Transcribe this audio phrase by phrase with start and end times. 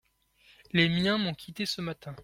[0.71, 2.15] Les miens m'ont quitté ce matin.